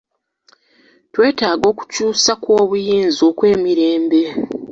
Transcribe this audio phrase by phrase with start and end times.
[1.13, 4.21] Twetaaga okukyusa kw'obuyinza okw'emirembe.